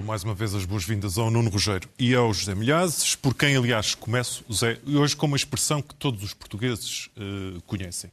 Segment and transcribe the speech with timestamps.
[0.00, 3.54] dou mais uma vez as boas-vindas ao Nuno Rogério e ao José Milhazes, por quem,
[3.54, 8.10] aliás, começo, José, hoje com uma expressão que todos os portugueses uh, conhecem.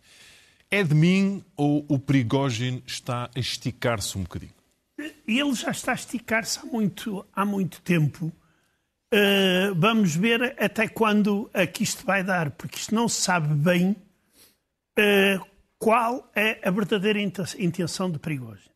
[0.69, 4.51] É de mim ou o Prigogine está a esticar-se um bocadinho?
[5.25, 8.25] Ele já está a esticar-se há muito, há muito tempo.
[9.13, 13.95] Uh, vamos ver até quando aqui isto vai dar, porque isto não se sabe bem
[14.99, 15.47] uh,
[15.79, 18.71] qual é a verdadeira intenção de Prigogine.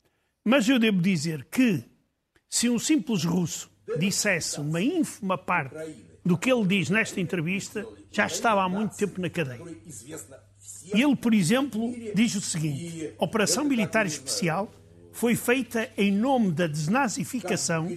[0.46, 1.91] Mas eu devo dizer que
[2.52, 5.74] se um simples russo dissesse uma ínfima parte
[6.24, 9.62] do que ele diz nesta entrevista, já estava há muito tempo na cadeia.
[10.94, 14.70] Ele, por exemplo, diz o seguinte: Operação Militar Especial
[15.14, 17.88] foi feita em nome da desnazificação,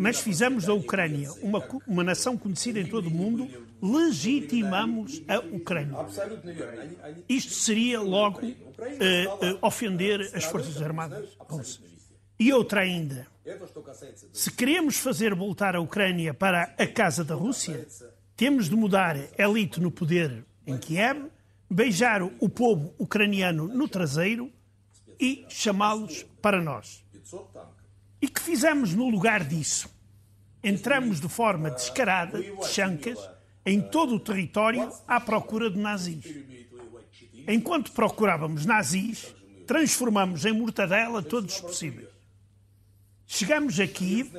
[0.00, 3.48] mas fizemos da Ucrânia uma, uma nação conhecida em todo o mundo,
[3.80, 5.96] legitimamos a Ucrânia.
[7.28, 11.80] Isto seria logo uh, uh, ofender as Forças Armadas russas.
[12.38, 13.35] E outra ainda.
[14.32, 17.86] Se queremos fazer voltar a Ucrânia para a casa da Rússia,
[18.36, 21.30] temos de mudar a elite no poder em Kiev,
[21.70, 24.50] beijar o povo ucraniano no traseiro
[25.20, 27.04] e chamá-los para nós.
[28.20, 29.88] E que fizemos no lugar disso?
[30.62, 33.18] Entramos de forma descarada, de chancas,
[33.64, 36.24] em todo o território à procura de nazis.
[37.46, 39.34] Enquanto procurávamos nazis,
[39.66, 42.15] transformamos em mortadela todos os possíveis.
[43.26, 44.30] Chegamos aqui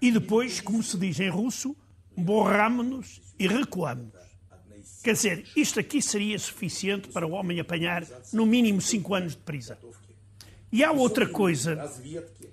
[0.00, 1.76] e depois, como se diz em russo,
[2.16, 4.12] borramos-nos e recuamos.
[5.02, 9.42] Quer dizer, isto aqui seria suficiente para o homem apanhar no mínimo cinco anos de
[9.42, 9.76] prisão.
[10.70, 11.90] E há outra coisa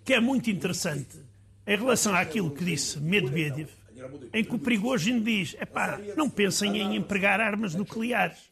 [0.04, 1.18] que é muito interessante
[1.66, 3.70] em relação àquilo que disse Medvedev,
[4.34, 8.50] em que o Prigogine diz: epá, não pensem em empregar armas nucleares.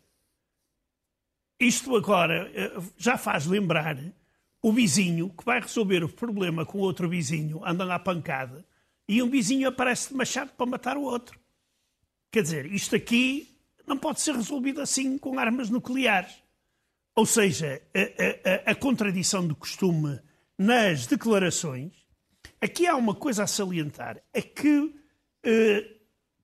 [1.60, 3.98] Isto agora eh, já faz lembrar
[4.62, 8.66] o vizinho que vai resolver o problema com outro vizinho, andando à pancada,
[9.08, 11.40] e um vizinho aparece de machado para matar o outro.
[12.32, 16.44] Quer dizer, isto aqui não pode ser resolvido assim com armas nucleares.
[17.16, 20.20] Ou seja, a, a, a contradição do costume
[20.58, 21.94] nas declarações.
[22.60, 24.94] Aqui há uma coisa a salientar: é que
[25.44, 25.98] eh,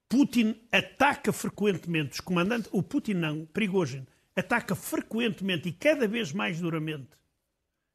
[0.07, 6.59] Putin ataca frequentemente os comandantes, o Putin não, Prigozhin, ataca frequentemente e cada vez mais
[6.59, 7.09] duramente.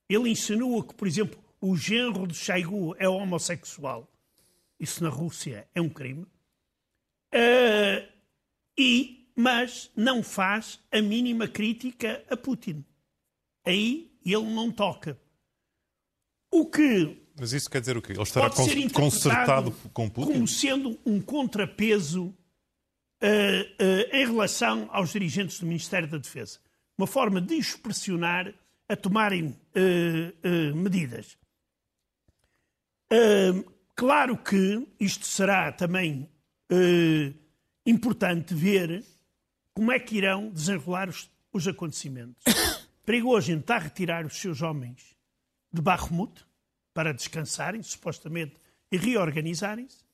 [0.09, 4.11] Ele insinua que, por exemplo, o genro de Shoigu é homossexual.
[4.79, 6.23] Isso na Rússia é um crime.
[7.35, 8.09] Uh,
[8.77, 12.85] e mas não faz a mínima crítica a Putin.
[13.65, 15.17] Aí ele não toca.
[16.51, 17.23] O que.
[17.39, 18.13] Mas isso quer dizer o quê?
[18.13, 18.51] Ele estará
[18.93, 20.33] consertado com Putin?
[20.33, 22.35] Como sendo um contrapeso uh,
[23.23, 26.59] uh, em relação aos dirigentes do Ministério da Defesa.
[26.97, 28.53] Uma forma de os pressionar
[28.88, 31.37] a tomarem uh, medidas.
[33.94, 36.28] claro que isto será também
[37.87, 39.04] importante ver
[39.75, 42.43] como é que irão desenrolar os, os acontecimentos.
[43.06, 45.16] Prigogine está a retirar os seus homens
[45.72, 46.44] de Bakhmut
[46.93, 48.56] para descansarem, supostamente,
[48.91, 50.04] e reorganizarem-se.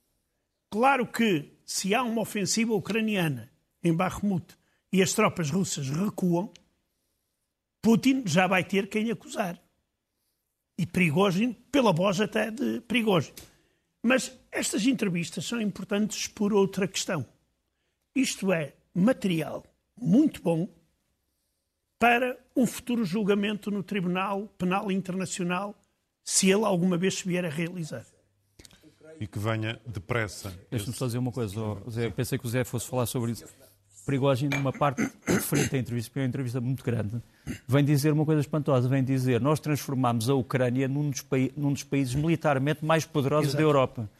[0.70, 3.50] Claro que, se há uma ofensiva ucraniana
[3.82, 4.54] em Bakhmut
[4.92, 6.52] e as tropas russas recuam,
[7.84, 9.60] Putin já vai ter quem acusar.
[10.78, 13.34] E Prigogine, pela voz até de Prigogine.
[14.02, 17.26] Mas estas entrevistas são importantes por outra questão.
[18.16, 19.62] Isto é, material
[20.00, 20.66] muito bom
[21.98, 25.78] para um futuro julgamento no Tribunal Penal Internacional,
[26.24, 28.06] se ele alguma vez se vier a realizar.
[29.20, 30.58] E que venha depressa.
[30.70, 31.54] Deixa-me só dizer uma coisa,
[31.90, 32.08] Zé.
[32.08, 33.44] Pensei que o Zé fosse falar sobre isso.
[34.04, 37.22] Prigogine, numa parte referente à entrevista, porque é uma entrevista muito grande,
[37.66, 41.24] vem dizer uma coisa espantosa, vem dizer nós transformamos a Ucrânia num dos,
[41.56, 43.56] num dos países militarmente mais poderosos Exato.
[43.56, 44.10] da Europa.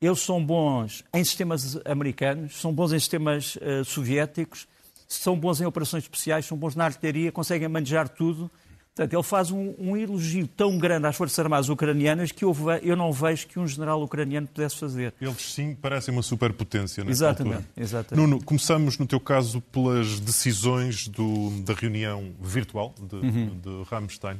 [0.00, 4.66] Eles são bons em sistemas americanos, são bons em sistemas uh, soviéticos,
[5.06, 8.50] são bons em operações especiais, são bons na artilharia, conseguem manejar tudo.
[8.94, 12.96] Portanto, ele faz um, um elogio tão grande às Forças Armadas ucranianas que eu, eu,
[12.96, 15.14] não vejo que um general ucraniano pudesse fazer.
[15.20, 17.04] Eles sim parecem uma superpotência.
[17.06, 18.20] Exatamente, exatamente.
[18.20, 23.60] Nuno, começamos no teu caso pelas decisões do, da reunião virtual de, uhum.
[23.60, 24.38] de Rammstein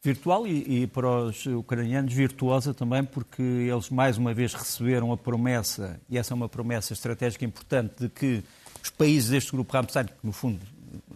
[0.00, 5.16] virtual e, e, para os ucranianos virtuosa também, porque eles mais uma vez receberam a
[5.16, 8.44] promessa, e essa é uma promessa estratégica importante, de que
[8.82, 10.60] os países deste grupo Ramstein, que no fundo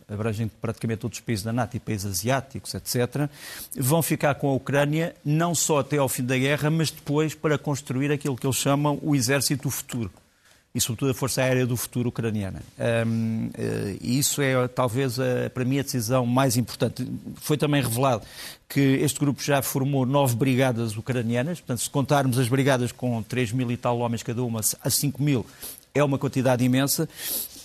[0.08, 3.28] abrangem praticamente todos os países da NATO e países asiáticos, etc.,
[3.76, 7.58] vão ficar com a Ucrânia não só até ao fim da guerra, mas depois para
[7.58, 10.10] construir aquilo que eles chamam o exército do futuro.
[10.74, 12.62] e, sobretudo, a Força Aérea do Futuro ucraniana.
[13.06, 13.50] Um,
[14.00, 17.06] e isso é, talvez, a, para mim, a decisão mais importante.
[17.36, 18.24] Foi também revelado
[18.68, 23.52] que este grupo já formou nove brigadas ucranianas, portanto, se contarmos as brigadas com 3
[23.52, 25.44] mil e tal homens cada uma, a 5 mil,
[25.94, 27.06] é uma quantidade imensa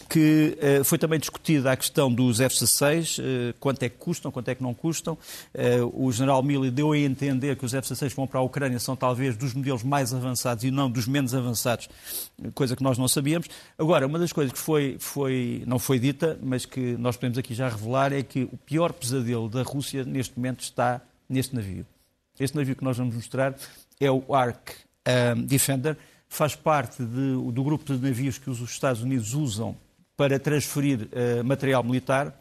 [0.10, 4.50] que uh, foi também discutida a questão dos F-16, uh, quanto é que custam, quanto
[4.50, 5.18] é que não custam.
[5.54, 8.80] Uh, o general Milley deu a entender que os F-16 que vão para a Ucrânia
[8.80, 11.90] são talvez dos modelos mais avançados e não dos menos avançados,
[12.54, 13.48] coisa que nós não sabíamos.
[13.78, 17.54] Agora, uma das coisas que foi, foi, não foi dita, mas que nós podemos aqui
[17.54, 21.86] já revelar, é que o pior pesadelo da Rússia neste momento está neste navio.
[22.40, 23.56] Este navio que nós vamos mostrar
[24.00, 24.74] é o Ark
[25.36, 25.98] um, Defender,
[26.30, 29.76] faz parte de, do grupo de navios que os Estados Unidos usam
[30.18, 32.36] para transferir uh, material militar.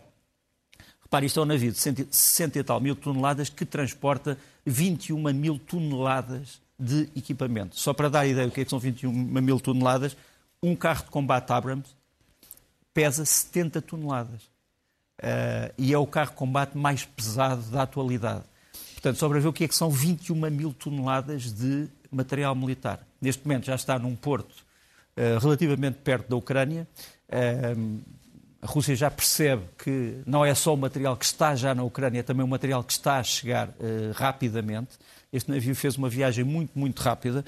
[1.03, 5.59] Repare, isto é um navio de 60 e tal mil toneladas que transporta 21 mil
[5.59, 7.79] toneladas de equipamento.
[7.79, 10.17] Só para dar a ideia do que, é que são 21 mil toneladas,
[10.63, 11.95] um carro de combate Abrams
[12.93, 14.43] pesa 70 toneladas.
[15.23, 18.45] Uh, e é o carro de combate mais pesado da atualidade.
[18.95, 23.07] Portanto, só para ver o que é que são 21 mil toneladas de material militar.
[23.21, 24.66] Neste momento já está num porto
[25.41, 26.87] relativamente perto da Ucrânia
[28.63, 32.21] a Rússia já percebe que não é só o material que está já na Ucrânia,
[32.21, 34.99] é também o material que está a chegar uh, rapidamente.
[35.33, 37.45] Este navio fez uma viagem muito, muito rápida.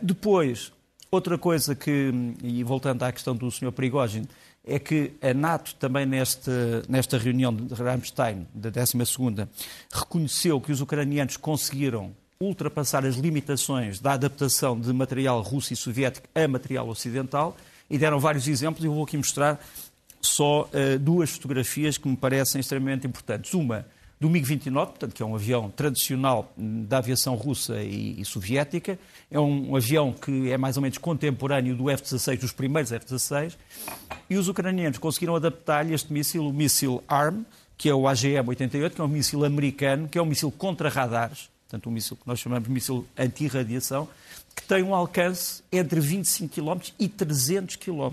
[0.00, 0.72] Depois,
[1.10, 3.72] outra coisa que, e voltando à questão do Sr.
[3.72, 4.28] Prigogine,
[4.64, 6.50] é que a NATO também neste,
[6.88, 9.48] nesta reunião de Ramstein, da 12ª,
[9.90, 16.26] reconheceu que os ucranianos conseguiram ultrapassar as limitações da adaptação de material russo e soviético
[16.34, 17.54] a material ocidental
[17.90, 19.60] e deram vários exemplos eu vou aqui mostrar
[20.22, 23.52] só uh, duas fotografias que me parecem extremamente importantes.
[23.52, 23.86] Uma
[24.18, 28.98] do MiG-29, portanto, que é um avião tradicional da aviação russa e, e, soviética.
[29.30, 33.56] É um avião que é mais ou menos contemporâneo do F-16, dos primeiros F-16.
[34.28, 37.44] E os ucranianos conseguiram adaptar-lhe este míssil, o míssil ARM,
[37.78, 41.48] que é o AGM-88, que é um míssil americano, que é um míssil contra radares,
[41.70, 44.08] portanto, um míssil que nós chamamos de míssil anti-radiação,
[44.56, 48.10] que tem um alcance entre 25 km e 300 km.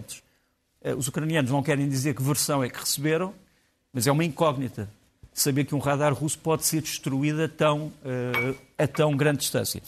[0.84, 3.34] Eh, os ucranianos não querem dizer que versão é que receberam,
[3.92, 4.88] mas é uma incógnita
[5.34, 9.82] saber que um radar russo pode ser destruído a tão, uh, a tão grande distância.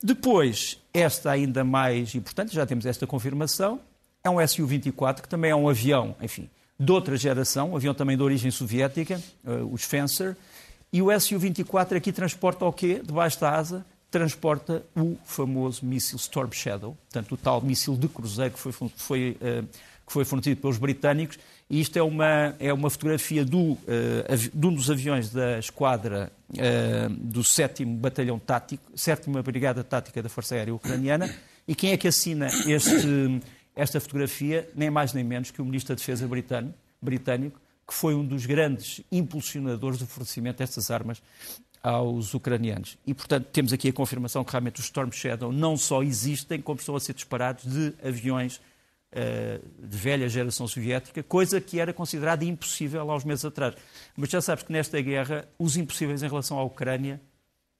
[0.00, 3.80] Depois, esta ainda mais importante, já temos esta confirmação,
[4.22, 6.48] é um Su-24, que também é um avião, enfim,
[6.78, 10.36] de outra geração, um avião também de origem soviética, uh, os Fencer,
[10.92, 13.00] e o Su-24 aqui transporta o quê?
[13.04, 18.54] Debaixo da asa transporta o famoso míssil Storm Shadow, portanto, o tal míssil de cruzeiro
[18.54, 19.68] que foi, foi, uh,
[20.06, 21.38] foi fornecido pelos britânicos.
[21.68, 23.78] E isto é uma, é uma fotografia do, uh,
[24.54, 30.28] de um dos aviões da esquadra uh, do 7 Batalhão Tático, 7 Brigada Tática da
[30.28, 31.28] Força Aérea Ucraniana.
[31.66, 33.42] E quem é que assina este,
[33.74, 34.70] esta fotografia?
[34.74, 38.46] Nem mais nem menos que o Ministro da Defesa britânico, britânico que foi um dos
[38.46, 41.22] grandes impulsionadores do fornecimento destas armas
[41.82, 42.98] aos ucranianos.
[43.06, 46.80] E, portanto, temos aqui a confirmação que realmente os Storm Shadow não só existem, como
[46.80, 52.44] estão a ser disparados de aviões uh, de velha geração soviética, coisa que era considerada
[52.44, 53.76] impossível há uns meses atrás.
[54.16, 57.20] Mas já sabes que nesta guerra, os impossíveis em relação à Ucrânia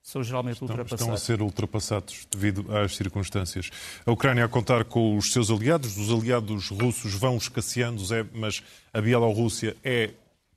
[0.07, 1.01] são geralmente estão, ultrapassados.
[1.01, 3.71] Estão a ser ultrapassados devido às circunstâncias.
[4.07, 8.01] A Ucrânia a contar com os seus aliados, os aliados russos vão escasseando,
[8.33, 8.63] mas
[8.93, 10.13] a Bielorrússia é,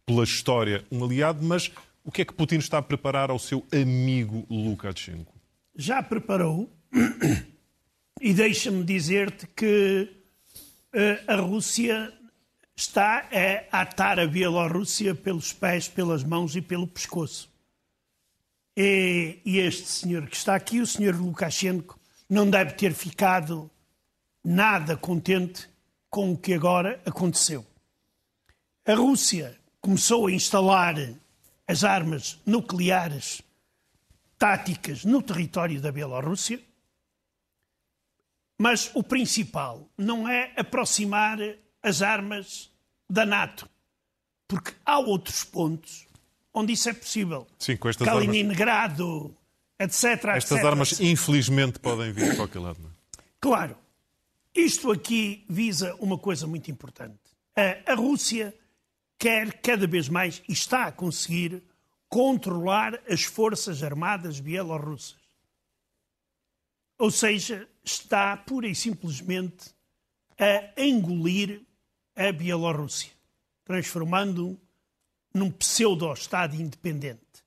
[0.05, 1.71] pela história, um aliado, mas
[2.05, 5.33] o que é que Putin está a preparar ao seu amigo Lukashenko?
[5.75, 6.71] Já preparou,
[8.21, 10.11] e deixa-me dizer-te que
[10.93, 12.13] uh, a Rússia
[12.75, 13.27] está
[13.71, 17.48] a atar a Bielorrússia pelos pés, pelas mãos e pelo pescoço.
[18.81, 23.69] E, este senhor que está aqui, o senhor Lukashenko, não deve ter ficado
[24.41, 25.67] nada contente
[26.09, 27.67] com o que agora aconteceu.
[28.85, 30.95] A Rússia começou a instalar
[31.67, 33.41] as armas nucleares
[34.37, 36.61] táticas no território da Bielorrússia,
[38.57, 41.37] mas o principal não é aproximar
[41.83, 42.71] as armas
[43.09, 43.69] da NATO,
[44.47, 46.07] porque há outros pontos
[46.53, 47.47] onde isso é possível.
[47.57, 49.35] Sim, com estas Kaliningrado,
[49.79, 50.03] armas...
[50.03, 50.25] etc.
[50.35, 51.05] Estas etc, armas, etc.
[51.05, 52.79] infelizmente, podem vir de qualquer lado.
[52.81, 52.89] Não?
[52.89, 52.93] É?
[53.39, 53.77] Claro.
[54.53, 57.19] Isto aqui visa uma coisa muito importante.
[57.85, 58.53] A, Rússia
[59.17, 61.61] quer cada vez mais e está a conseguir
[62.07, 65.19] controlar as forças armadas bielorrussas.
[66.97, 69.69] Ou seja, está pura e simplesmente
[70.37, 71.61] a engolir
[72.15, 73.11] a Bielorrússia,
[73.63, 74.59] transformando
[75.33, 77.43] num pseudo-Estado independente.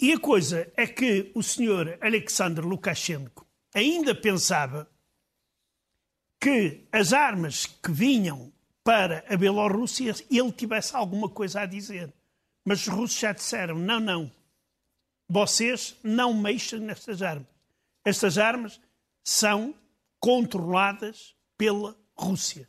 [0.00, 4.90] E a coisa é que o senhor Alexander Lukashenko ainda pensava
[6.40, 8.50] que as armas que vinham
[8.82, 12.12] para a Bielorrússia ele tivesse alguma coisa a dizer.
[12.64, 14.32] Mas os russos já disseram: não, não,
[15.28, 17.46] vocês não mexem nestas armas.
[18.04, 18.80] Estas armas
[19.22, 19.74] são
[20.18, 22.68] controladas pela Rússia.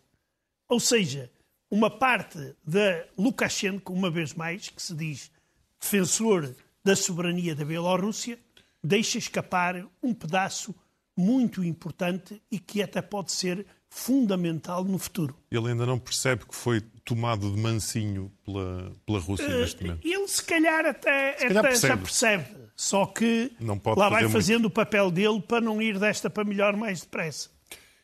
[0.68, 1.32] Ou seja,
[1.72, 5.32] uma parte da Lukashenko, uma vez mais, que se diz
[5.80, 8.38] defensor da soberania da Bielorrússia,
[8.84, 10.76] deixa escapar um pedaço
[11.18, 15.36] muito importante e que até pode ser fundamental no futuro.
[15.50, 20.06] Ele ainda não percebe que foi tomado de mansinho pela, pela Rússia uh, neste momento.
[20.06, 21.94] Ele se calhar até, se calhar até percebe.
[21.94, 23.52] já percebe, só que
[23.98, 24.68] lá vai fazendo muito.
[24.68, 27.50] o papel dele para não ir desta para melhor mais depressa.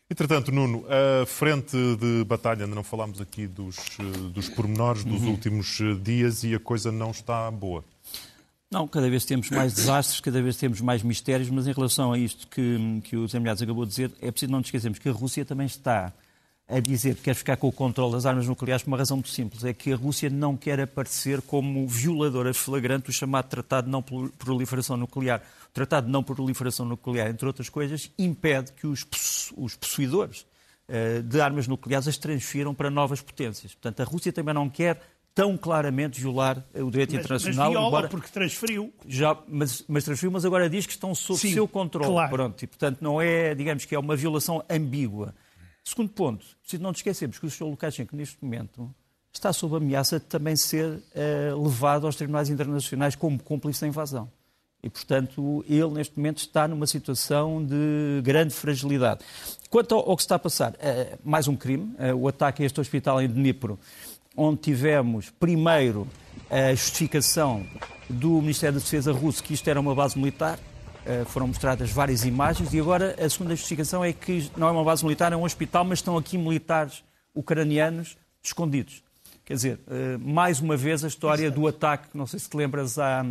[0.10, 5.22] Entretanto, Nuno, a frente de batalha, ainda não falámos aqui dos, eh, dos pormenores dos
[5.22, 5.32] uhum.
[5.32, 7.84] últimos eh, dias e a coisa não está boa.
[8.72, 12.18] Não, cada vez temos mais desastres, cada vez temos mais mistérios, mas em relação a
[12.18, 15.10] isto que, que o Zé Milhares acabou de dizer, é preciso não nos esquecermos que
[15.10, 16.14] a Rússia também está
[16.70, 19.30] a dizer que quer ficar com o controle das armas nucleares por uma razão muito
[19.30, 19.64] simples.
[19.64, 24.02] É que a Rússia não quer aparecer como violadora flagrante do chamado Tratado de Não
[24.02, 25.42] Proliferação Nuclear.
[25.70, 29.06] O Tratado de Não Proliferação Nuclear, entre outras coisas, impede que os,
[29.56, 30.46] os possuidores
[30.90, 33.74] uh, de armas nucleares as transfiram para novas potências.
[33.74, 35.00] Portanto, a Rússia também não quer
[35.34, 37.72] tão claramente violar o direito mas, internacional.
[37.72, 38.92] Mas viola porque transferiu.
[39.08, 42.10] Já, mas, mas transferiu, mas agora diz que estão sob Sim, seu controle.
[42.10, 42.32] Claro.
[42.32, 45.34] Pronto, e portanto não é, digamos que é uma violação ambígua.
[45.88, 47.64] Segundo ponto, se não nos esquecemos que o Sr.
[47.64, 48.94] Lukashenko neste momento
[49.32, 54.30] está sob ameaça de também ser uh, levado aos tribunais internacionais como cúmplice da invasão.
[54.84, 59.24] E, portanto, ele neste momento está numa situação de grande fragilidade.
[59.70, 62.66] Quanto ao, ao que está a passar, uh, mais um crime, uh, o ataque a
[62.66, 63.80] este hospital em Dnipro,
[64.36, 66.06] onde tivemos primeiro
[66.50, 67.66] a justificação
[68.10, 70.60] do Ministério da Defesa russo que isto era uma base militar,
[71.26, 75.04] foram mostradas várias imagens, e agora a segunda justificação é que não é uma base
[75.04, 79.04] militar, é um hospital, mas estão aqui militares ucranianos escondidos.
[79.46, 83.00] Quer dizer, eh, mais uma vez a história do ataque, não sei se te lembras,
[83.00, 83.24] à,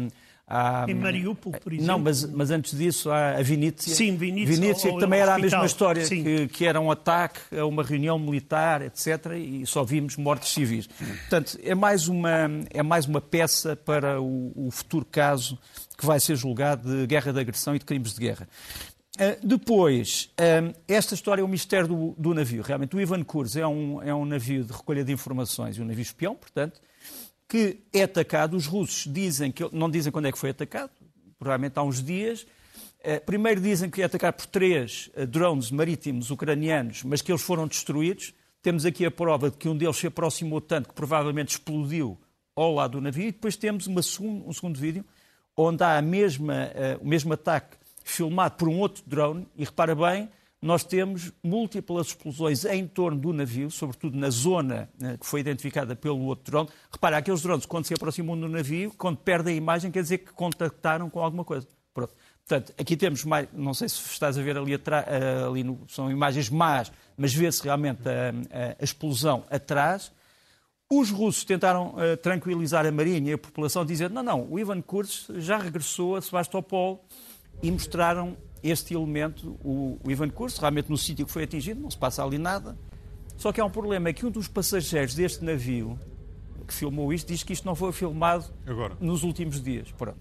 [0.48, 1.88] Há, em Mariupol, por exemplo.
[1.88, 3.92] Não, mas, mas antes disso a Vinícia.
[3.92, 4.54] Sim, Vinícia.
[4.54, 8.16] Vinícia, que também era a mesma história, que, que, era um ataque a uma reunião
[8.16, 10.86] militar, etc., e só vimos mortes civis.
[10.86, 15.58] Portanto, é mais uma, é mais uma peça para o, o futuro caso
[15.96, 18.48] que vai ser julgado de guerra de agressão e de crimes de guerra.
[19.16, 22.62] Uh, depois, uh, esta história é o mistério do, do, navio.
[22.62, 25.86] Realmente, o Ivan Kurz é um, é um navio de recolha de informações e um
[25.86, 26.78] navio espião, portanto,
[27.48, 28.56] que é atacado.
[28.56, 30.90] Os russos dizem que não dizem quando é que foi atacado,
[31.38, 32.46] provavelmente há uns dias.
[33.02, 37.66] Eh, primeiro dizem que é atacado por três drones marítimos ucranianos, mas que eles foram
[37.66, 38.34] destruídos.
[38.60, 42.18] Temos aqui a prova de que um deles se aproximou tanto que provavelmente explodiu
[42.54, 43.28] ao lado do navio.
[43.28, 45.04] E depois temos uma, um segundo vídeo
[45.56, 49.48] onde há mesma, uh, o mesmo ataque filmado por um outro drone.
[49.56, 50.28] E repara bem,
[50.60, 55.94] nós temos múltiplas explosões em torno do navio, sobretudo na zona né, que foi identificada
[55.94, 56.68] pelo outro drone.
[56.90, 60.32] Repara, aqueles drones, quando se aproximam do navio, quando perdem a imagem, quer dizer que
[60.32, 61.66] contactaram com alguma coisa.
[61.92, 62.14] Pronto.
[62.46, 65.80] Portanto, aqui temos mais, não sei se estás a ver ali, atrás, eh, ali no,
[65.88, 70.12] são imagens más, mas vê-se realmente a, a, explosão atrás.
[70.90, 74.80] Os russos tentaram uh, tranquilizar a marinha e a população, dizendo: não, não, o Ivan
[74.80, 77.04] Kurz já regressou a Sebastopol
[77.62, 81.90] e mostraram este elemento, o, o Ivan Curso, realmente no sítio que foi atingido, não
[81.90, 82.76] se passa ali nada.
[83.36, 85.98] Só que há um problema, é que um dos passageiros deste navio
[86.66, 88.96] que filmou isto diz que isto não foi filmado Agora.
[89.00, 89.92] nos últimos dias.
[89.92, 90.18] Pronto.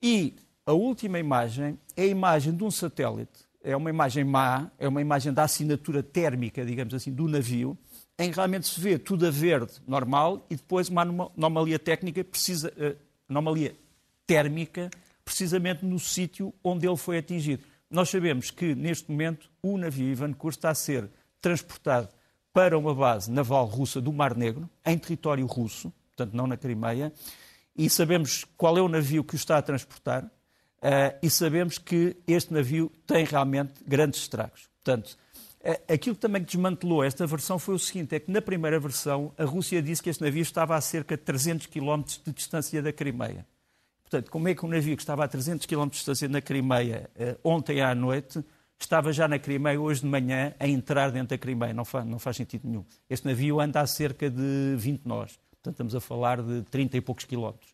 [0.00, 3.44] E a última imagem é a imagem de um satélite.
[3.64, 7.76] É uma imagem má, é uma imagem da assinatura térmica, digamos assim, do navio,
[8.18, 11.02] em que realmente se vê tudo a verde normal e depois uma
[11.36, 12.96] anomalia técnica, precisa, uh,
[13.28, 13.74] anomalia
[14.26, 14.90] térmica,
[15.24, 17.64] precisamente no sítio onde ele foi atingido.
[17.90, 22.08] Nós sabemos que, neste momento, o navio Ivan Kurs está a ser transportado
[22.52, 27.12] para uma base naval russa do Mar Negro, em território russo, portanto, não na Crimeia,
[27.76, 32.16] e sabemos qual é o navio que o está a transportar, uh, e sabemos que
[32.26, 34.68] este navio tem realmente grandes estragos.
[34.82, 35.16] Portanto,
[35.88, 39.44] aquilo que também desmantelou esta versão foi o seguinte: é que na primeira versão a
[39.44, 43.46] Rússia disse que este navio estava a cerca de 300 km de distância da Crimeia.
[44.02, 47.08] Portanto, como é que um navio que estava a 300 km de distância na Crimeia
[47.16, 48.44] eh, ontem à noite
[48.78, 51.72] estava já na Crimeia hoje de manhã a entrar dentro da Crimeia?
[51.72, 52.84] Não faz, não faz sentido nenhum.
[53.08, 55.38] Este navio anda a cerca de 20 nós.
[55.52, 57.70] Portanto, estamos a falar de 30 e poucos quilómetros.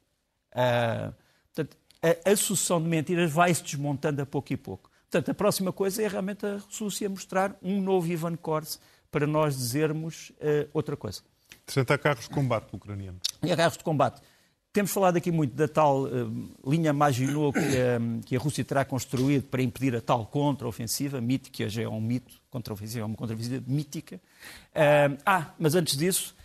[0.52, 1.12] Uh,
[1.52, 4.88] portanto, a, a sucessão de mentiras vai-se desmontando a pouco e pouco.
[5.10, 8.78] Portanto, a próxima coisa é realmente a Rússia mostrar um novo Ivan Kors
[9.10, 11.22] para nós dizermos uh, outra coisa.
[11.66, 13.22] 60 carros de combate ucranianos.
[13.42, 14.20] E carros de combate.
[14.70, 18.84] Temos falado aqui muito da tal uh, linha Maginot que, uh, que, a Rússia terá
[18.84, 23.16] construído para impedir a tal contra-ofensiva, mito, que hoje é um mito, contra-ofensiva é uma
[23.16, 24.16] contra-ofensiva mítica.
[24.16, 26.36] Uh, ah, mas antes disso,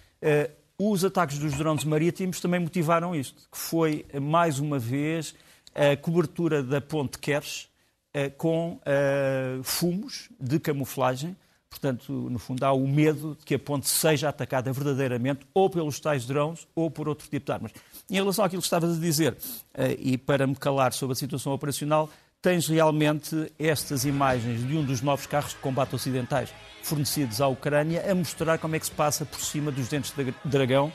[0.80, 5.36] os ataques dos drones marítimos também motivaram isto, que foi, mais uma vez,
[5.76, 7.68] a cobertura da ponte Kersh
[8.38, 8.80] com
[9.64, 11.36] fumos de camuflagem,
[11.74, 16.00] Portanto, no fundo, há o medo de que a ponte seja atacada verdadeiramente ou pelos
[16.00, 17.72] tais drones ou por outro tipo de armas.
[18.10, 19.36] Em relação àquilo que estavas a dizer,
[19.74, 22.10] eh, e para me calar sobre a situação operacional,
[22.42, 26.54] tens realmente estas imagens de um dos novos carros de combate ocidentais
[26.84, 30.34] fornecidos à Ucrânia a mostrar como é que se passa por cima dos dentes de
[30.46, 30.94] dragão.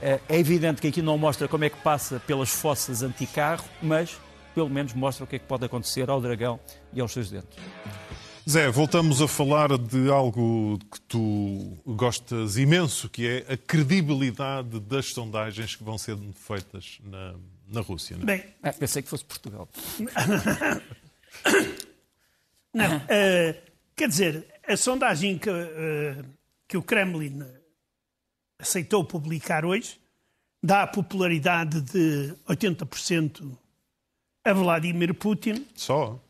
[0.00, 4.16] Eh, é evidente que aqui não mostra como é que passa pelas fossas anticarro, mas
[4.54, 6.58] pelo menos mostra o que é que pode acontecer ao dragão
[6.92, 7.58] e aos seus dentes.
[8.48, 15.06] Zé, voltamos a falar de algo que tu gostas imenso, que é a credibilidade das
[15.12, 17.34] sondagens que vão sendo feitas na,
[17.68, 18.16] na Rússia.
[18.16, 18.26] Não é?
[18.26, 19.68] Bem, ah, pensei que fosse Portugal.
[22.74, 23.54] não, uh,
[23.94, 26.24] quer dizer, a sondagem que, uh,
[26.66, 27.44] que o Kremlin
[28.58, 30.02] aceitou publicar hoje
[30.62, 33.58] dá a popularidade de 80%
[34.44, 35.66] a Vladimir Putin.
[35.74, 36.20] Só?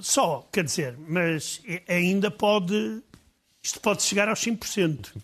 [0.00, 3.02] Só, quer dizer, mas ainda pode.
[3.62, 5.16] Isto pode chegar aos 5%.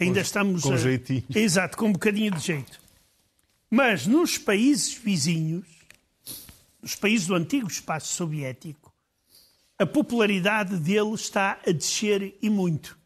[0.00, 0.62] Ainda com, estamos.
[0.62, 1.24] Com a, jeitinho.
[1.34, 2.80] Exato, com um bocadinho de jeito.
[3.70, 5.66] Mas nos países vizinhos,
[6.80, 8.92] nos países do antigo espaço soviético,
[9.78, 12.96] a popularidade dele está a descer e muito.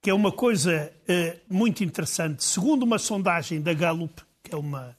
[0.00, 2.44] Que é uma coisa uh, muito interessante.
[2.44, 4.96] Segundo uma sondagem da Gallup, que é uma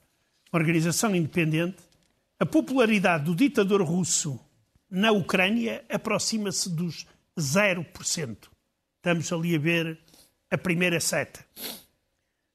[0.52, 1.78] organização independente,
[2.44, 4.38] a popularidade do ditador russo
[4.90, 7.08] na Ucrânia aproxima-se dos
[7.40, 8.50] 0%.
[8.98, 9.98] Estamos ali a ver
[10.52, 11.46] a primeira seta.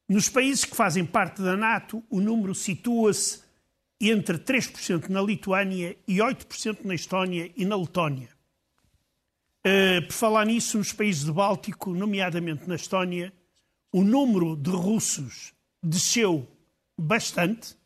[0.06, 3.40] Nos países que fazem parte da NATO, o número situa-se
[3.98, 8.28] entre 3% na Lituânia e 8% na Estónia e na Letónia.
[9.66, 13.32] Uh, por falar nisso, nos países do Báltico, nomeadamente na Estónia,
[13.90, 16.46] o número de russos desceu
[16.94, 17.77] bastante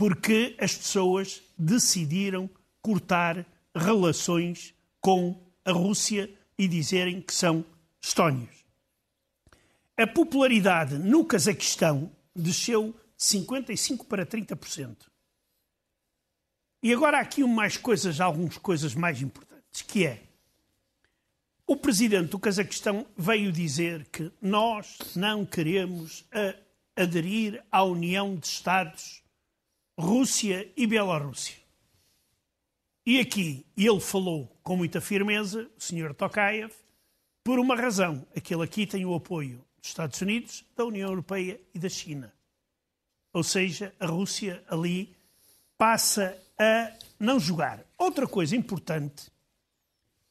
[0.00, 2.48] porque as pessoas decidiram
[2.80, 3.44] cortar
[3.76, 7.62] relações com a Rússia e dizerem que são
[8.00, 8.64] estónios.
[9.98, 14.96] A popularidade no Cazaquistão desceu de 55% para 30%.
[16.82, 20.22] E agora há aqui mais coisas, algumas coisas mais importantes, que é
[21.66, 26.24] o presidente do Cazaquistão veio dizer que nós não queremos
[26.96, 29.19] aderir à União de Estados
[29.98, 31.56] Rússia e Bielorrússia.
[33.04, 36.14] E aqui ele falou com muita firmeza, o Sr.
[36.14, 36.72] Tokayev,
[37.42, 38.26] por uma razão.
[38.36, 42.32] Aquele aqui tem o apoio dos Estados Unidos, da União Europeia e da China.
[43.32, 45.16] Ou seja, a Rússia ali
[45.78, 47.84] passa a não jogar.
[47.96, 49.30] Outra coisa importante,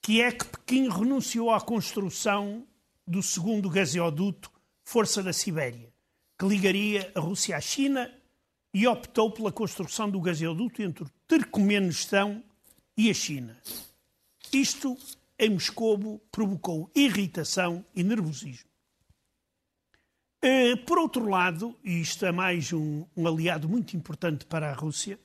[0.01, 2.67] que é que Pequim renunciou à construção
[3.05, 4.51] do segundo gaseoduto
[4.83, 5.93] Força da Sibéria,
[6.37, 8.11] que ligaria a Rússia à China
[8.73, 12.43] e optou pela construção do gaseoduto entre o Turcomenistão
[12.95, 13.57] e a China.
[14.51, 14.97] Isto,
[15.37, 18.69] em Moscovo, provocou irritação e nervosismo.
[20.41, 24.73] Eh, por outro lado, e isto é mais um, um aliado muito importante para a
[24.73, 25.19] Rússia,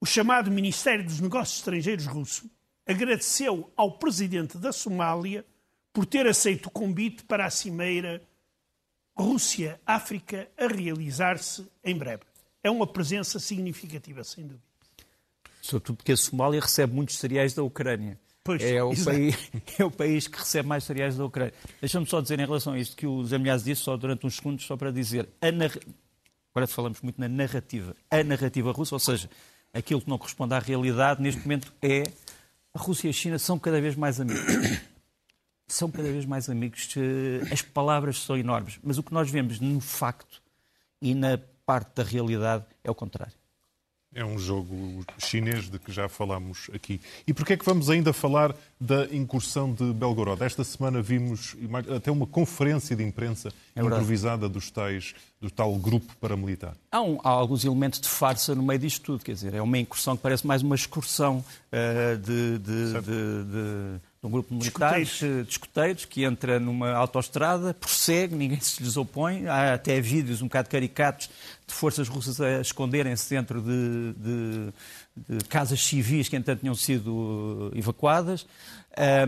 [0.00, 2.50] o chamado Ministério dos Negócios Estrangeiros russo
[2.86, 5.44] agradeceu ao presidente da Somália
[5.92, 8.22] por ter aceito o convite para a cimeira
[9.16, 12.33] Rússia-África a realizar-se em breve.
[12.64, 14.64] É uma presença significativa, sem dúvida.
[15.60, 18.18] Sobretudo porque a Somália recebe muitos cereais da Ucrânia.
[18.42, 21.54] Pois, é, o país, é o país que recebe mais cereais da Ucrânia.
[21.80, 24.36] Deixa-me só dizer em relação a isto que o Zé Milhaz disse, só durante uns
[24.36, 25.28] segundos, só para dizer.
[25.40, 25.78] Narra...
[26.54, 27.94] Agora falamos muito na narrativa.
[28.10, 29.28] A narrativa russa, ou seja,
[29.72, 32.04] aquilo que não corresponde à realidade, neste momento é
[32.72, 34.40] a Rússia e a China são cada vez mais amigos.
[35.66, 36.90] São cada vez mais amigos.
[37.50, 38.78] As palavras são enormes.
[38.82, 40.42] Mas o que nós vemos no facto
[41.00, 43.34] e na parte da realidade é o contrário.
[44.16, 47.00] É um jogo chinês de que já falamos aqui.
[47.26, 50.40] E porquê é que vamos ainda falar da incursão de Belgorod?
[50.40, 51.56] Esta semana vimos
[51.96, 56.76] até uma conferência de imprensa é improvisada dos tais, do tal grupo paramilitar.
[56.92, 59.24] Há, um, há, alguns elementos de farsa no meio disto tudo.
[59.24, 64.54] Quer dizer, é uma incursão que parece mais uma excursão uh, de, de um grupo
[64.54, 69.46] militar de escuteiros que entra numa autoestrada, prossegue, ninguém se lhes opõe.
[69.46, 71.28] Há até vídeos um bocado caricatos
[71.66, 77.70] de forças russas a esconderem-se dentro de, de, de, casas civis que, entanto, tinham sido
[77.74, 78.46] evacuadas.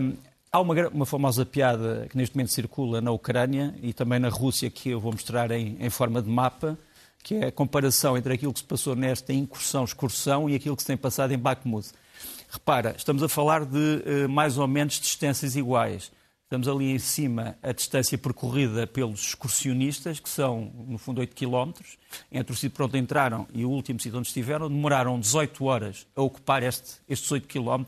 [0.01, 0.13] Um,
[0.51, 4.69] há uma, uma, famosa piada que neste momento circula na Ucrânia e também na Rússia,
[4.69, 6.77] que eu vou mostrar em, em forma de mapa,
[7.21, 10.87] que é a comparação entre aquilo que se passou nesta incursão-excursão e aquilo que se
[10.87, 11.89] tem passado em Bakhmut.
[12.57, 16.11] Repara, estamos a falar de eh, mais ou menos distâncias iguais.
[16.45, 21.71] Estamos ali em cima a distância percorrida pelos excursionistas, que são, no fundo, 8 km.
[22.31, 26.21] Entre o sítio onde entraram e o último sítio onde estiveram, demoraram 18 horas a
[26.23, 27.85] ocupar este, estes 8 km.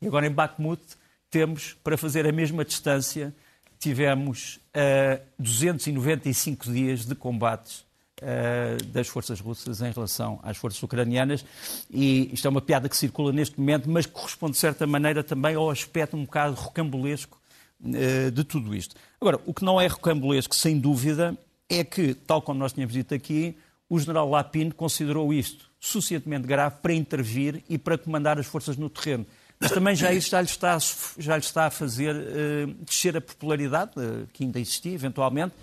[0.00, 0.82] E agora em Bakhmut
[1.30, 3.34] temos, para fazer a mesma distância,
[3.78, 7.85] tivemos uh, 295 dias de combates
[8.22, 11.44] uh, das forças russas em relação às forças ucranianas.
[11.90, 15.54] E isto é uma piada que circula neste momento, mas corresponde, de certa maneira, também
[15.54, 17.40] ao aspecto um bocado rocambolesco
[17.80, 18.94] uh, de tudo isto.
[19.20, 21.36] Agora, o que não é rocambolesco, sem dúvida,
[21.68, 23.56] é que, tal como nós tínhamos dito aqui,
[23.88, 28.90] o general Lapin considerou isto suficientemente grave para intervir e para comandar as forças no
[28.90, 29.26] terreno.
[29.58, 30.76] Mas também já isso já lhe está,
[31.18, 35.54] já lhe está a fazer uh, descer a popularidade, uh, que ainda existia eventualmente,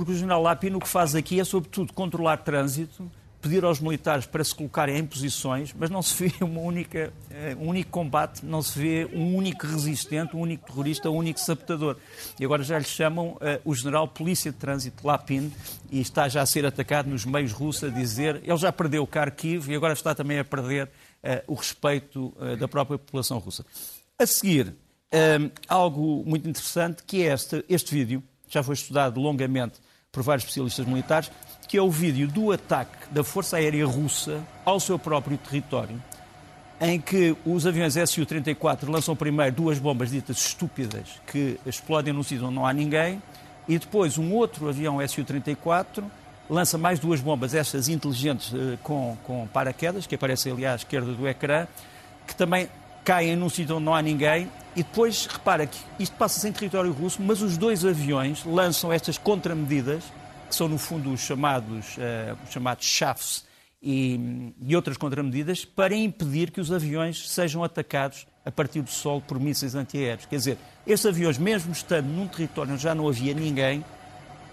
[0.00, 4.24] porque o general Lapino o que faz aqui é, sobretudo, controlar trânsito, pedir aos militares
[4.24, 8.42] para se colocarem em posições, mas não se vê uma única, uh, um único combate,
[8.42, 11.98] não se vê um único resistente, um único terrorista, um único sabotador.
[12.38, 15.52] E agora já lhe chamam o general Polícia de Trânsito Lapin
[15.90, 19.70] e está já a ser atacado nos meios russos a dizer ele já perdeu Kharkiv
[19.70, 23.66] e agora está também a perder uh, o respeito uh, da própria população russa.
[24.18, 24.74] A seguir,
[25.12, 29.80] um, algo muito interessante, que é este, este vídeo, já foi estudado longamente
[30.12, 31.30] por vários especialistas militares,
[31.68, 36.02] que é o vídeo do ataque da Força Aérea Russa ao seu próprio território,
[36.80, 42.46] em que os aviões Su-34 lançam primeiro duas bombas ditas estúpidas que explodem num sítio
[42.46, 43.22] onde não há ninguém,
[43.68, 46.04] e depois um outro avião Su-34
[46.48, 51.12] lança mais duas bombas, estas inteligentes eh, com, com paraquedas, que aparecem ali à esquerda
[51.12, 51.68] do ecrã,
[52.26, 52.68] que também
[53.04, 54.50] caem num sítio onde não há ninguém.
[54.74, 59.18] E depois, repara que isto passa-se em território russo, mas os dois aviões lançam estas
[59.18, 60.04] contramedidas,
[60.48, 63.44] que são no fundo os chamados, uh, os chamados chafes
[63.82, 69.20] e, e outras contramedidas, para impedir que os aviões sejam atacados a partir do solo
[69.20, 70.26] por mísseis antiaéreos.
[70.26, 73.84] Quer dizer, estes aviões, mesmo estando num território onde já não havia ninguém,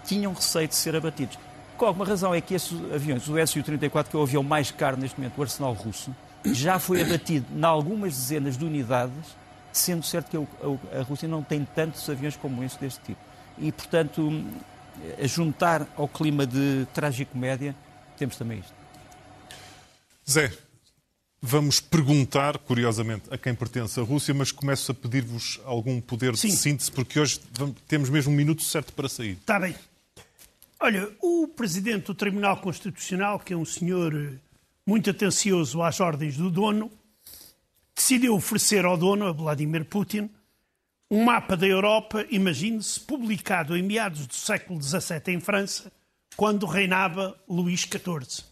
[0.04, 1.38] tinham receio de ser abatidos.
[1.76, 4.96] Por alguma razão é que esses aviões, o Su-34, que é o avião mais caro
[4.96, 9.36] neste momento do arsenal russo, já foi abatido em algumas dezenas de unidades,
[9.72, 13.20] sendo certo que a, Rússia não tem tantos aviões como esse deste tipo.
[13.58, 14.44] E, portanto,
[15.22, 17.74] a juntar ao clima de tragicomédia,
[18.16, 18.74] temos também isto.
[20.28, 20.52] Zé,
[21.40, 26.48] vamos perguntar, curiosamente, a quem pertence a Rússia, mas começo a pedir-vos algum poder Sim.
[26.48, 27.40] de síntese, porque hoje
[27.86, 29.32] temos mesmo um minuto certo para sair.
[29.32, 29.74] Está bem.
[30.80, 34.34] Olha, o presidente do Tribunal Constitucional, que é um senhor eh,
[34.88, 36.90] muito atencioso às ordens do dono,
[37.94, 40.30] decidiu oferecer ao dono, a Vladimir Putin,
[41.10, 45.92] um mapa da Europa, imagine-se, publicado em meados do século XVII em França,
[46.38, 48.46] quando reinava Luís XIV.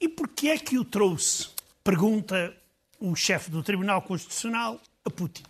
[0.00, 1.50] E por que é que o trouxe?
[1.84, 2.52] Pergunta
[2.98, 5.44] o chefe do Tribunal Constitucional a Putin.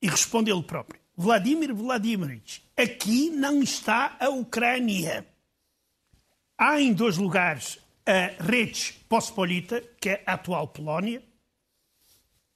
[0.00, 0.98] E responde ele próprio.
[1.14, 5.26] Vladimir Vladimirovich, aqui não está a Ucrânia.
[6.56, 11.22] Há em dois lugares a Redes Pospolita, que é a atual Polónia,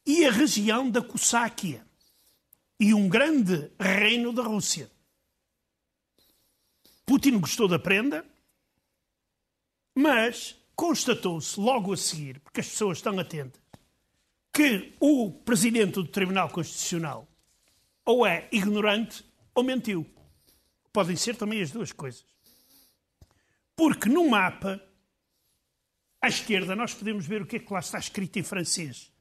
[0.07, 1.85] e a região da Cossáquia,
[2.79, 4.91] e um grande reino da Rússia.
[7.05, 8.25] Putin gostou da prenda,
[9.95, 13.61] mas constatou-se logo a seguir, porque as pessoas estão atentas,
[14.53, 17.29] que o presidente do Tribunal Constitucional
[18.05, 20.07] ou é ignorante ou mentiu.
[20.93, 22.25] Podem ser também as duas coisas.
[23.77, 24.83] Porque no mapa,
[26.21, 29.13] à esquerda, nós podemos ver o que é que lá está escrito em francês.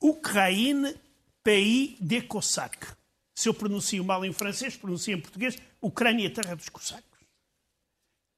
[0.00, 0.94] Ukraine,
[1.42, 2.86] pays de Cossack.
[3.34, 7.04] Se eu pronuncio mal em francês, pronuncio em português, Ucrânia, terra dos cossacos.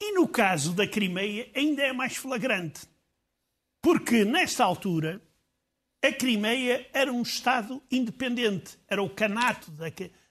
[0.01, 2.87] E no caso da Crimeia, ainda é mais flagrante.
[3.83, 5.21] Porque, nesta altura,
[6.03, 9.87] a Crimeia era um Estado independente, era o canato da,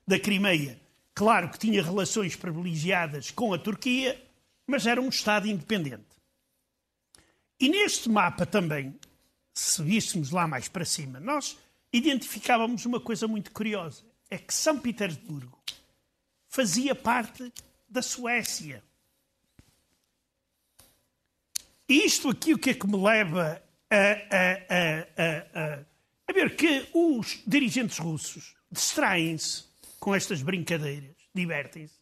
[0.07, 0.79] da Crimeia.
[1.13, 4.19] Claro que tinha relações privilegiadas com a Turquia,
[4.65, 6.08] mas era um Estado independente.
[7.59, 8.97] E neste mapa também,
[9.53, 11.57] se víssemos lá mais para cima, nós
[11.91, 15.59] identificávamos uma coisa muito curiosa: é que São Petersburgo
[16.47, 17.51] fazia parte
[17.87, 18.83] da Suécia.
[21.87, 25.85] E isto aqui o que é que me leva a, a, a,
[26.27, 29.63] a ver que os dirigentes russos distraem-se
[29.99, 31.95] com estas brincadeiras, divertem-se.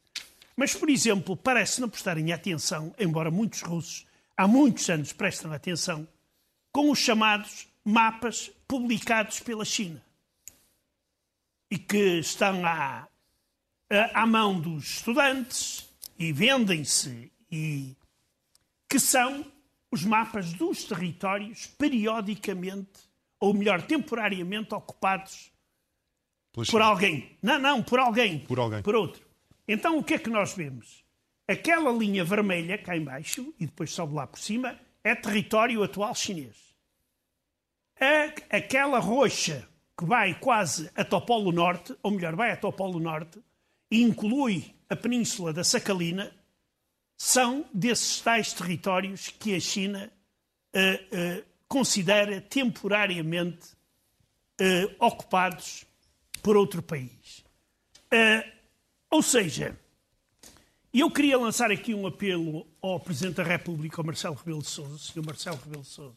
[0.55, 4.06] Mas, por exemplo, parece não prestarem atenção, embora muitos russos
[4.37, 6.07] há muitos anos prestam atenção,
[6.71, 10.01] com os chamados mapas publicados pela China
[11.69, 13.07] e que estão à,
[14.13, 17.95] à mão dos estudantes e vendem-se, e
[18.89, 19.45] que são
[19.91, 23.07] os mapas dos territórios periodicamente,
[23.39, 25.51] ou melhor, temporariamente ocupados
[26.71, 27.37] por alguém.
[27.41, 28.39] Não, não, por alguém.
[28.39, 28.81] Por alguém.
[28.81, 29.25] Por outro.
[29.67, 31.03] Então o que é que nós vemos?
[31.47, 36.75] Aquela linha vermelha cá embaixo e depois sobe lá por cima é território atual chinês.
[37.99, 42.73] A, aquela roxa que vai quase até o Polo Norte, ou melhor, vai até o
[42.73, 43.41] Polo Norte,
[43.89, 46.31] e inclui a península da Sacalina,
[47.17, 50.11] são desses tais territórios que a China
[50.75, 53.69] uh, uh, considera temporariamente
[54.61, 55.85] uh, ocupados
[56.43, 57.43] por outro país.
[59.09, 59.77] ou seja,
[60.93, 64.97] eu queria lançar aqui um apelo ao Presidente da República, ao Marcelo Rebelo de Sousa,
[64.97, 65.25] Sr.
[65.25, 66.13] Marcelo Rebelo de Sousa.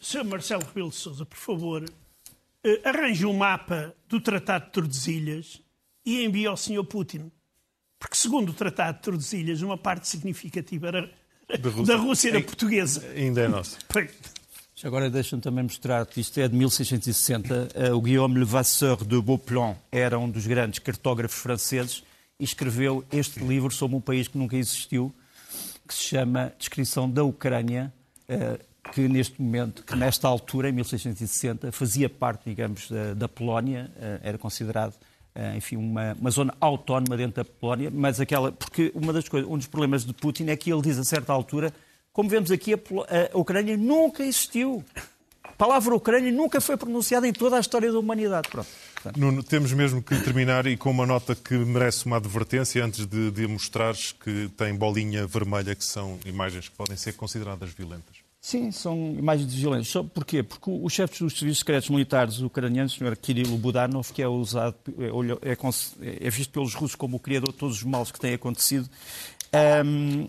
[0.00, 0.24] Sr.
[0.24, 1.84] Marcelo Rebelo de Sousa, por favor,
[2.84, 5.60] arranje um mapa do Tratado de Tordesilhas
[6.04, 6.84] e envie ao Sr.
[6.84, 7.30] Putin
[8.00, 11.10] porque, segundo o Tratado de Tordesilhas, uma parte significativa era
[11.46, 13.06] da Rússia, da Rússia era portuguesa.
[13.14, 13.76] Ainda é nossa.
[14.82, 17.68] Agora deixam-me também mostrar que isto é de 1660.
[17.74, 22.02] Eh, o Guillaume Levasseur de Beauplan era um dos grandes cartógrafos franceses
[22.40, 25.14] e escreveu este livro sobre um país que nunca existiu,
[25.86, 27.92] que se chama Descrição da Ucrânia,
[28.26, 28.58] eh,
[28.92, 34.38] que neste momento, que nesta altura, em 1660, fazia parte, digamos, da Polónia, eh, era
[34.38, 34.94] considerado
[35.34, 39.48] eh, enfim, uma, uma, zona autónoma dentro da Polónia, mas aquela, porque uma das coisas,
[39.48, 41.72] um dos problemas de Putin é que ele diz a certa altura,
[42.12, 42.78] como vemos aqui, a,
[43.32, 44.84] a Ucrânia nunca existiu.
[45.44, 48.48] A palavra Ucrânia nunca foi pronunciada em toda a história da humanidade.
[48.48, 48.68] Pronto.
[49.16, 53.30] Nuno, temos mesmo que terminar e com uma nota que merece uma advertência antes de,
[53.30, 58.18] de mostrares que tem bolinha vermelha, que são imagens que podem ser consideradas violentas.
[58.40, 59.88] Sim, são imagens violentas.
[59.88, 60.42] Só porquê?
[60.42, 63.16] Porque o chefe dos serviços secretos militares ucranianos, o Sr.
[63.16, 64.76] Kirill Budanov, que é usado,
[65.42, 68.34] é, é, é, visto pelos russos como o criador de todos os males que têm
[68.34, 68.88] acontecido,
[69.84, 70.26] um,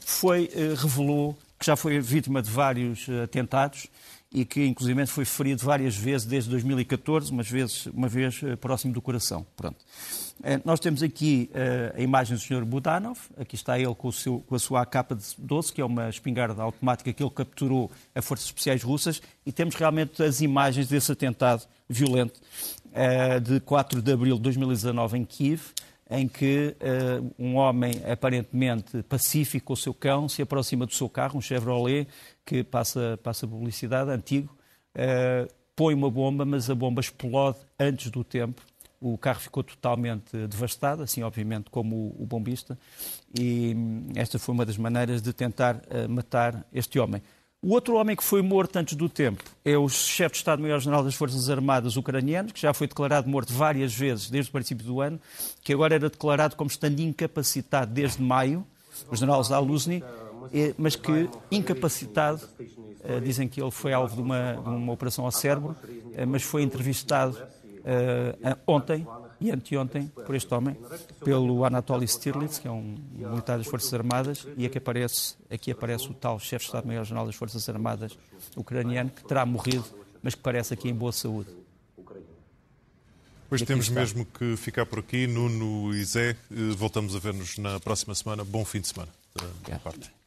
[0.00, 3.88] foi, uh, revelou que já foi vítima de vários uh, atentados
[4.32, 8.92] e que, inclusive, foi ferido várias vezes desde 2014, umas vezes, uma vez uh, próximo
[8.92, 9.46] do coração.
[9.56, 9.76] Pronto.
[10.42, 12.64] Eh, nós temos aqui uh, a imagem do Sr.
[12.64, 17.12] Budanov, aqui está ele com, seu, com a sua AK-12, que é uma espingarda automática
[17.12, 22.40] que ele capturou a Forças Especiais Russas, e temos realmente as imagens desse atentado violento
[23.42, 25.62] de 4 de abril de 2019 em Kiev,
[26.12, 31.08] em que uh, um homem aparentemente pacífico com o seu cão se aproxima do seu
[31.08, 32.06] carro, um Chevrolet,
[32.44, 34.54] que passa, passa publicidade, antigo,
[35.74, 38.62] põe uma bomba, mas a bomba explode antes do tempo
[39.02, 42.78] o carro ficou totalmente devastado, assim, obviamente, como o, bombista,
[43.36, 47.20] e hum, esta foi uma das maneiras de tentar uh, matar este homem.
[47.64, 51.14] O outro homem que foi morto antes do tempo é o chefe de Estado-Maior-General das
[51.14, 55.20] Forças Armadas ucranianos, que já foi declarado morto várias vezes desde o princípio do ano,
[55.62, 58.66] que agora era declarado como estando incapacitado desde maio,
[59.08, 60.02] o general Zaluzny,
[60.52, 62.40] eh, mas que incapacitado,
[63.04, 65.76] eh, dizem que ele foi alvo de uma, de uma operação ao cérebro,
[66.26, 69.06] mas foi entrevistado uh, ontem
[69.42, 70.76] e anteontem por este homem,
[71.24, 76.08] pelo Anatoly Stirlitz, que é um militar das Forças Armadas, e aqui aparece, aqui aparece
[76.10, 78.16] o tal chefe de Estado-Maior-General das Forças Armadas
[78.56, 79.84] ucraniano, que terá morrido,
[80.22, 81.50] mas que parece aqui em boa saúde.
[83.48, 84.00] Pois temos está.
[84.00, 85.26] mesmo que ficar por aqui.
[85.26, 86.36] Nuno e Zé, eh,
[86.74, 88.42] voltamos a ver-nos na próxima semana.
[88.44, 89.12] Bom fim de semana.
[89.68, 90.21] Da parte.